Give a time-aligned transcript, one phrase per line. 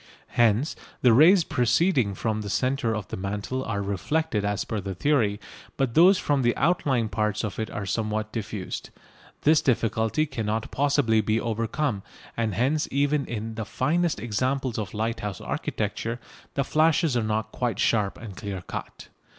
[0.29, 4.95] Hence the rays proceeding from the centre of the mantle are reflected as per the
[4.95, 5.39] theory,
[5.77, 8.89] but those from the outlying parts of it are somewhat diffused.
[9.43, 12.01] This difficulty cannot possibly be overcome,
[12.35, 16.19] and hence even in the finest examples of lighthouse architecture
[16.55, 19.09] the flashes are not quite sharp and clear cut.